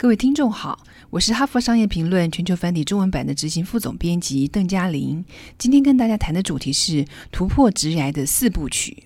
[0.00, 5.22] 各位听众好，我是哈佛商业评论全球繁体中文版的执行副总编辑邓嘉玲。
[5.58, 9.04] 今天跟大家谈的主题是突破直癌的四部曲。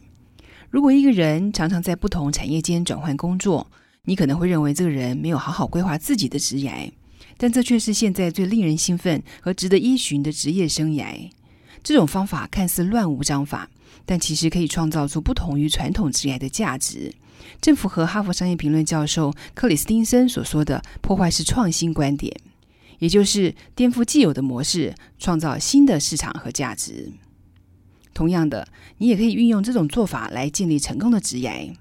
[0.70, 3.68] 如果一个人常常在不同产业间转换工作，
[4.04, 6.92] 你可能会认为这个人没有好好规划自己的职业，
[7.36, 11.28] 但这却是现在最令人兴奋和值得依循的职业生涯。
[11.82, 13.68] 这种方法看似乱无章法，
[14.04, 17.14] 但其实可以创造出不同于传统职业的价值。
[17.60, 22.34] 正符合哈佛商业评论教授克里斯汀森所说的“破坏式创新”观点，
[22.98, 27.12] 也就是颠覆既有的模式，创造新的市场和价值。
[28.14, 28.66] 同样的，
[28.98, 31.74] 你也可以运用这种做法来建立成功的职业，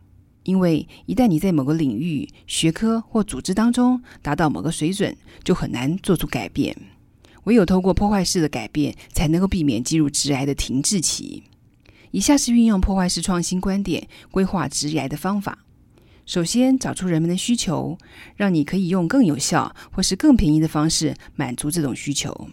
[0.43, 6.75] 因为一旦你在某个领域、学科或组织当中达到某个水准，就很难做出改变。
[7.43, 11.43] 唯有透过破坏式的改变，才能够避免进入职癌的停滞期。
[12.13, 15.57] 以下是运用破坏式创新观点规划职业的方法。
[16.27, 17.97] 首先，找出人们的需求，
[18.35, 22.47] 让你可以用更有效或是更便宜的方式满足这种需求。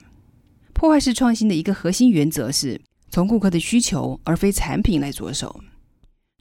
[0.73, 2.81] 破坏式创新的一个核心原则是
[3.11, 5.61] 从顾客的需求而非产品来着手。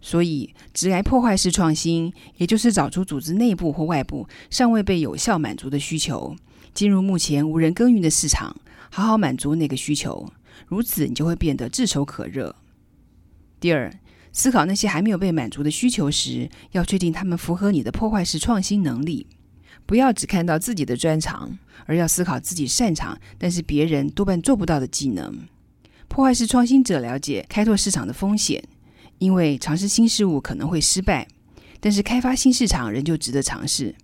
[0.01, 6.33] 所以，直癌破坏式创新，也就是找出组织内部或外部尚未被有效满足的需求，
[6.73, 8.55] 进入目前无人耕耘的市场，
[8.89, 10.31] 好好满足那个需求。
[10.67, 12.55] 如此，你就会变得炙手可热。
[13.59, 13.93] 第二，
[14.31, 19.27] 思考那些还没有被满足的需求时，要确定他们符合你的破坏式创新能力。
[19.85, 25.39] 不要只看到自己的专长，而要思考自己擅长但是别人多半做不到的技能。
[26.07, 28.63] 破坏式创新者了解开拓市场的风险，
[29.17, 31.27] 因为尝试新事物可能会失败，
[31.79, 33.95] 但是开发新市场仍旧值得尝试，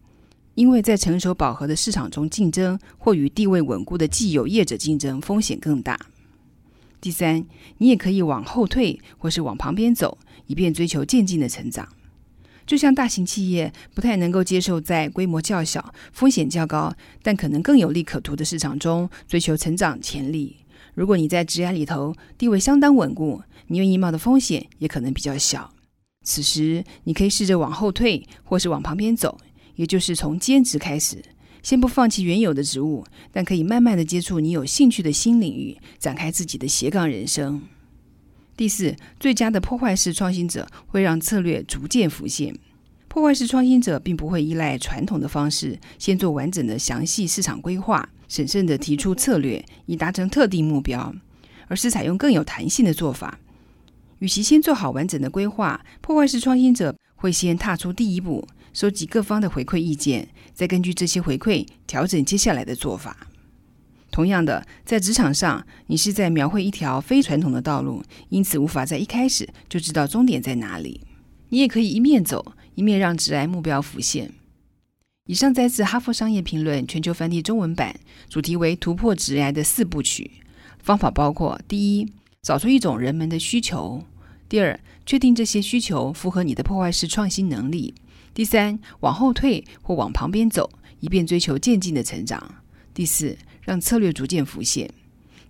[0.55, 5.99] 因为在成熟饱和的市场中竞争或与地位稳固的既有业者竞争，风险更大。
[7.05, 7.45] 第三，
[7.77, 10.17] 你也可以往后退，或是往旁边走，
[10.47, 11.87] 以便追求渐进的成长。
[12.65, 20.57] 就像大型企业不太能够接受在规模较小、风险较高，但可能更有利可图的市场中追求成长潜力。
[20.95, 25.71] 如果你在职涯里头地位相当稳固，你愿意冒的风险也可能比较小。
[26.23, 29.37] 此时，你可以试着往后退，或是往旁边走，
[29.75, 31.23] 也就是从兼职开始。
[31.65, 37.59] 先不放弃原有的职务，但可以慢慢的接触你有兴趣的新领域，展开自己的斜杠人生。
[38.55, 42.55] 第四，最佳的破坏式创新者会让策略逐渐浮现。
[43.07, 51.15] 破坏式创新者并不会依赖传统的方式，先做完整的详细市场规划，审慎的提出策略以达成特定目标，
[51.67, 53.39] 而是采用更有弹性的做法。
[54.19, 58.47] 与其先做好完整的规划，破坏式创新者会先踏出第一步。
[58.73, 63.27] 收集各方的回馈意见，再根据这些回馈调整接下来的做法。
[64.11, 71.01] 同样的，在职场上，你是在描绘一条非传统的道路，因此无法在一开始就知道终点在哪里。
[71.49, 74.31] 你也可以一面走，一面让直癌目标浮现。
[75.27, 77.97] 以上摘自《哈佛商业评论》全球繁体中文版，
[78.29, 80.31] 主题为突破直癌的四部曲。
[80.79, 82.11] 方法包括：第一，
[82.41, 84.03] 找出一种人们的需求；
[84.47, 87.93] 第二，确定这些需求符合你的破坏式创新能力。
[88.33, 90.69] 第三，往后退或往旁边走，
[90.99, 92.55] 以便追求渐进的成长。
[92.93, 94.89] 第四，让策略逐渐浮现。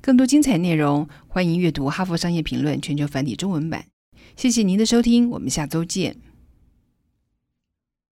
[0.02, 3.86] 更多精彩内容，欢迎阅读《哈佛商业评论》全球繁体中文版。
[4.36, 6.16] 谢谢您的收听，我们下周见。